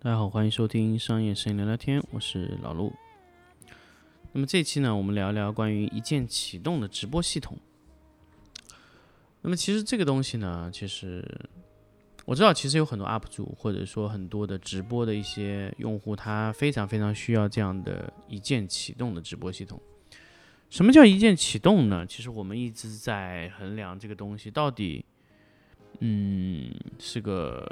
[0.00, 2.92] 大家好欢迎收听商业声音聊聊天我是老陆。
[4.36, 7.56] 那么这期呢，我们聊一聊关于一键启动的直播系统。
[9.40, 11.26] 那么其实这个东西呢，其实
[12.26, 19.80] 我知道，其实有很多 UP 主或者说很多的直播的一些用户，他非常非常需要这样的一键启动的直播系统。
[20.68, 22.04] 什么叫一键启动呢？
[22.04, 25.02] 其实我们一直在衡量这个东西到底，
[26.00, 27.66] 嗯，是个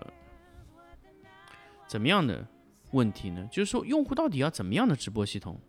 [1.86, 2.48] 怎么样的
[2.92, 3.46] 问题呢？
[3.52, 5.60] 就是说，用户到底要怎么样的直播系统？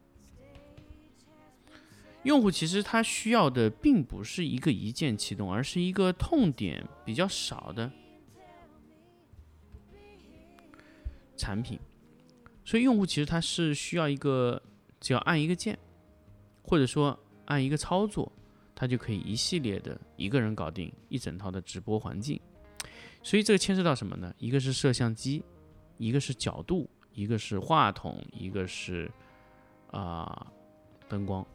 [2.26, 7.90] 用户其实他需要的并不是一个一键启动，而是一个痛点比较少的
[11.38, 11.80] 产品。
[12.66, 14.60] 所以用户其实他是需要一个，
[15.00, 15.78] 只要按一个键，
[16.64, 18.32] 或者说按一个操作，
[18.74, 22.42] 他就可以一系列的一个人搞定一整套的直播环境。
[23.22, 24.34] 所以这个牵涉到什么呢？
[24.40, 25.44] 一个是摄像机，
[26.00, 29.12] 一个是角度，一个是话筒，一个是
[29.92, 30.48] 啊、
[31.08, 31.46] 灯光。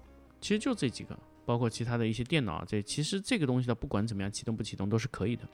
[0.41, 5.47] 其实就这几个，包括其他的一些电脑，这其实这个东西它不管怎么样启动不启动都是可以的。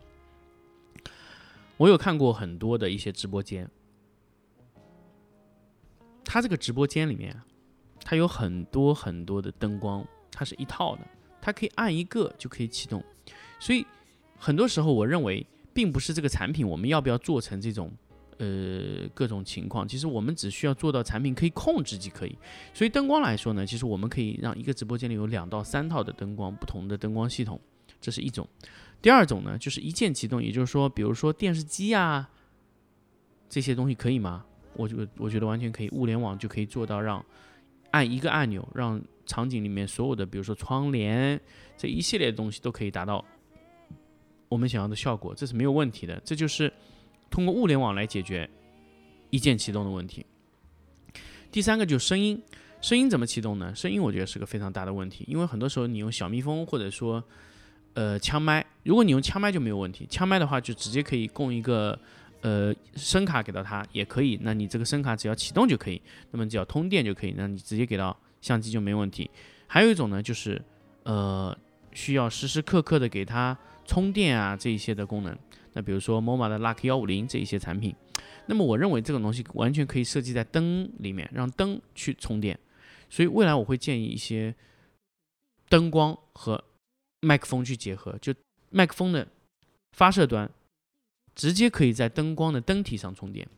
[1.76, 3.68] 我有看过很多的一些直播间，
[6.24, 7.38] 它这个直播间里面，
[8.00, 11.02] 它有很多很多的灯光，它是一套的，
[11.40, 13.04] 它可以按一个就可以启动。
[13.58, 13.84] 所以
[14.38, 17.92] 很多时候我认为，并不是这个产品我们要不要做成这种
[18.38, 22.36] 呃各种情况，其实我们只需要做到产品可以控制即可以。
[22.74, 27.60] 所以灯光来说呢，其实我们可以让一个直播间里有两到三套的灯光，不同的灯光系统，
[28.00, 28.46] 这是一种。
[29.02, 32.28] 第二种呢，就是一键启动，也就是说，比如说电视机啊
[33.48, 34.44] 这些东西可以吗？
[34.74, 37.24] 我觉我觉得完全可以，物联网就可以做到让
[37.92, 41.40] 按一个按钮，让场景里面所有的，比如说窗帘
[41.76, 43.24] 这一系列的东西都可以达到
[44.48, 46.20] 我们想要的效果，这是没有问题的。
[46.24, 46.72] 这就是
[47.30, 48.48] 通过物联网来解决
[49.30, 50.24] 一键启动的问题。
[51.50, 52.42] 第三个就是声音，
[52.80, 53.74] 声音怎么启动呢？
[53.74, 57.22] 声音我觉得是个非常大的问题，因为很多时候你用小蜜蜂或者说
[57.94, 61.98] 呃枪麦，如果你用枪麦就没有问题，枪麦的话就直接可以供一个
[62.42, 69.30] 呃声卡给到它也可以，那你这个声卡只要启动就可以，那么只要通电就可以，那你直接给到相机就没问题。
[69.66, 70.60] 还有一种呢，就是
[71.04, 71.56] 呃
[71.92, 75.36] 需要时时刻刻的给它充电啊这一些的功能，
[75.72, 77.94] 那比如说 MoMA 的 Luck 幺五零这一些产品。
[78.46, 82.58] 那么我认为这种东西完全可以设计在灯里面，让灯去充电。
[83.08, 84.54] 所以未来我会建议一些
[85.68, 86.62] 灯光和
[87.20, 88.32] 麦克风去结合，就
[88.70, 89.26] 麦克风的
[89.96, 90.48] 发射端
[91.34, 93.48] 直接可以在灯光的灯体上充电。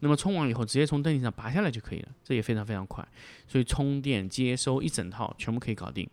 [0.00, 3.06] 那么充完以后，直接从灯体上拔下来就可以了，这也非常非常快。
[3.48, 6.06] 所以充电、接收一整套全部可以搞定。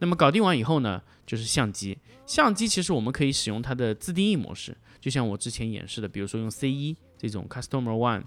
[0.00, 1.96] 那么搞定完以后呢，就是相机。
[2.26, 8.24] 相机其实我们可以使用它的自定义模式，就像我之前演示的，比如说用 C 一这种 Customer One，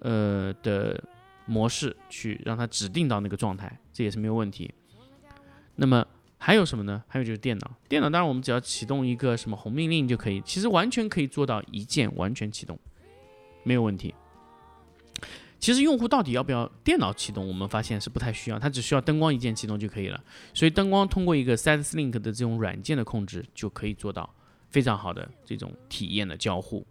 [0.00, 1.02] 呃的
[1.46, 4.72] 模式去让它指定到那个状态，这也是没有问题。
[5.76, 7.04] 那么还有什么呢？
[7.06, 12.78] 还有就是电脑，电脑当然我们只要启动一个什么红命令就可以，其实完全可以做到一键完全启动，
[13.62, 14.14] 没有问题。
[15.58, 20.22] 其实用户到底要不要电脑启动，我们发现是不太需要，它只需要灯光一键启动就可以了。
[20.54, 24.32] 所以灯光通过一个 SideLink 的这种软件的控制，就可以做到
[24.70, 26.86] 非常好的这种体验的交互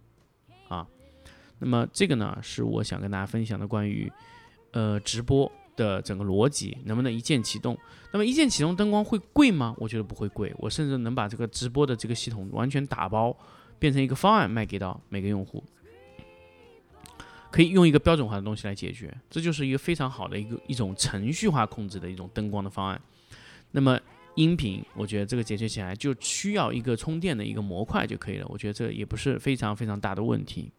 [0.68, 0.86] 啊。
[1.58, 4.12] 那么这个呢，是我想跟大家分享的关于
[4.72, 7.76] 呃直播的整个逻辑，能不能一键启动？
[8.12, 9.74] 那么一键启动灯光会贵吗？
[9.78, 13.36] 我觉得不会贵，我甚至能把这个直播的这个系统完全打包，
[13.78, 15.64] 变成一个方案卖给到每个用户。
[17.50, 23.00] 可以用一个标准化的东西来解决，这就是一个非常好的一个一种程序化控制的一种灯光的方案。
[23.70, 23.98] 那么
[24.34, 30.70] 音频，我觉得这个解决起来就需要一个充电的一个模块就可以了，我觉得这也不是非常非常大的问题。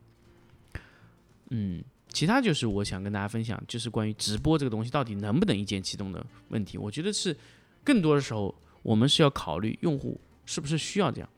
[1.50, 6.78] 嗯，其他就是我想跟大家分享，就是关于直播这个东西到底能不能一键启动的问题。
[6.78, 7.36] 我觉得是
[7.84, 11.30] 更多的时候我们是要考虑用户是不是需要这样，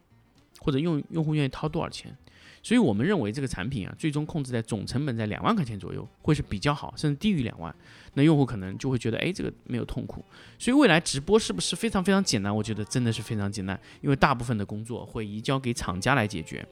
[0.59, 2.15] 或者用用户愿意掏多少钱。
[2.63, 7.73] 所以我们认为这个产品啊，最终控制在总成本在两万块钱左右，会是比较好，甚至低于两万，
[8.13, 10.23] 那用户可能就会觉得，哎，这个没有痛苦。
[10.59, 12.55] 所以未来直播是不是非常非常简单？
[12.55, 16.65] 我觉得真的是非常简单，因为大部分的工作会移交给厂家来解决。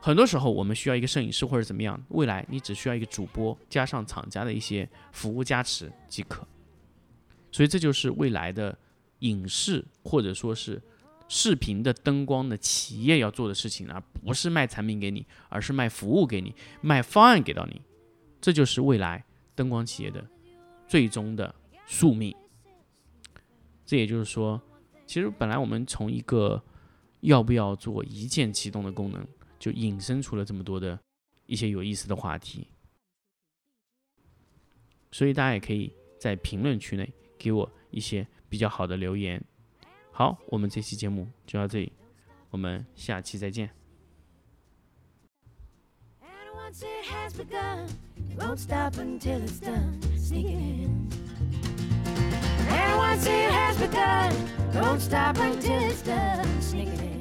[0.00, 6.46] 很多时候我们需要一个摄影师或者怎么样，未来你只需要一个主播加上厂家的一些服务加持即可。
[7.50, 8.76] 所以这就是未来的
[9.20, 10.80] 影视或者说是
[11.28, 17.82] 视频的灯光的企业要做的事情，而不是卖产品给你，而是卖服务给你，卖方案给到你。
[18.40, 19.24] 这就是未来
[19.54, 20.24] 灯光企业的
[20.86, 21.52] 最终的
[21.86, 22.34] 宿命。
[23.84, 24.60] 这也就是说，
[25.06, 26.62] 其实本来我们从一个
[27.20, 29.26] 要不要做一键启动的功能，
[29.58, 30.98] 就引申出了这么多的
[31.46, 32.68] 一些有意思的话题。
[35.10, 39.42] 所以大家也可以在评论区内给我一些比较好的留言。
[40.18, 41.92] 好，我们这期节目就到这里，
[42.48, 43.68] 我们下期再见。
[46.22, 47.86] And once it has begun,
[48.38, 50.00] won't stop until it's done.
[50.16, 51.10] Sneaking in.
[52.70, 54.32] And once it has begun,
[54.72, 56.46] won't stop until it's done.
[56.62, 57.15] Sneaking in.